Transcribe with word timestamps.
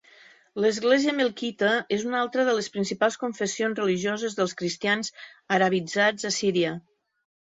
L'església 0.63 1.11
melquita 1.17 1.73
és 1.97 2.05
una 2.11 2.17
altra 2.19 2.45
de 2.47 2.55
les 2.59 2.69
principals 2.77 3.17
confessions 3.25 3.81
religioses 3.81 4.37
dels 4.39 4.57
cristians 4.63 5.13
"arabitzats" 5.59 6.29
a 6.31 6.33
Síria. 6.41 6.73